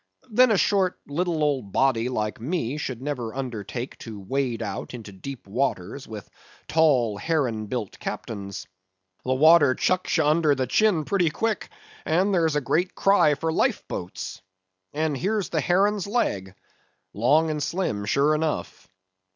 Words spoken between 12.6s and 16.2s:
great cry for life boats. And here's the heron's